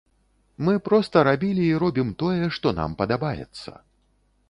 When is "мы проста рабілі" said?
0.69-1.63